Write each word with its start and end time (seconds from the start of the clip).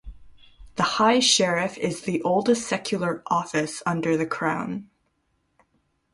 The 0.77 0.81
High 0.97 1.19
Sheriff 1.19 1.77
is 1.77 2.01
the 2.01 2.23
oldest 2.23 2.67
secular 2.67 3.21
office 3.27 3.83
under 3.85 4.17
the 4.17 4.25
Crown. 4.25 4.89